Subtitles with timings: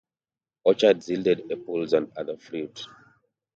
[0.63, 2.87] Orchards yielded apples and other fruit.